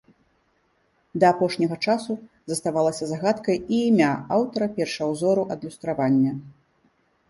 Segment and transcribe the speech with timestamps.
[1.23, 2.11] Да апошняга часу
[2.53, 6.33] заставалася загадкай і імя аўтара першаўзору адлюстравання.